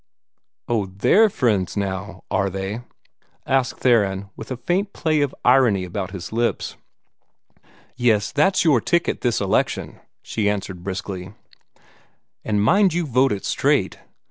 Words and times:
"Oh, 0.67 0.87
THEY'RE 0.87 1.25
my 1.25 1.29
friends 1.29 1.77
now, 1.77 2.23
are 2.31 2.49
they?" 2.49 2.81
asked 3.45 3.81
Theron, 3.81 4.31
with 4.35 4.49
a 4.49 4.57
faint 4.57 4.93
play 4.93 5.21
of 5.21 5.35
irony 5.45 5.83
about 5.83 6.09
his 6.09 6.33
lips. 6.33 6.75
"Yes, 7.95 8.31
that's 8.31 8.63
your 8.65 8.81
ticket 8.81 9.21
this 9.21 9.39
election," 9.39 9.99
she 10.23 10.49
answered 10.49 10.81
briskly, 10.83 11.35
"and 12.43 12.63
mind 12.63 12.95
you 12.95 13.05
vote 13.05 13.31
it 13.31 13.45
straight. 13.45 13.99